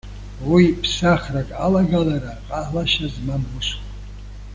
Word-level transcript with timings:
Уи 0.51 0.65
ԥсахрак 0.81 1.49
алагалара 1.65 2.33
ҟалашьа 2.47 3.07
змам 3.13 3.43
усуп. 3.57 3.85